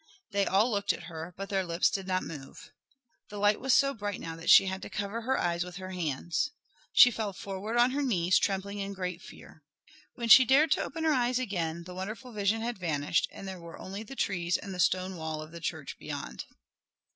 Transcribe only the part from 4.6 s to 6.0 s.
had to cover her eyes with her